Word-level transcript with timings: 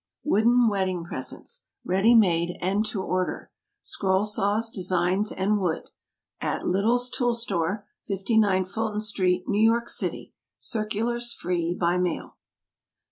WOODEN 0.23 0.67
WEDDING 0.67 1.03
PRESENTS 1.03 1.65
Ready 1.85 2.15
made 2.15 2.57
and 2.59 2.83
to 2.87 3.03
order. 3.03 3.51
SCROLL 3.83 4.25
SAWS, 4.25 4.71
DESIGNS, 4.71 5.31
AND 5.31 5.59
WOOD, 5.59 5.91
At 6.39 6.65
LITTLE'S 6.65 7.11
TOOL 7.11 7.35
STORE, 7.35 7.85
59 8.07 8.65
Fulton 8.65 9.01
St., 9.01 9.43
N. 9.47 9.53
Y. 9.69 9.79
City. 9.85 10.33
Circulars 10.57 11.31
free 11.33 11.77
by 11.79 11.99
mail. 11.99 12.37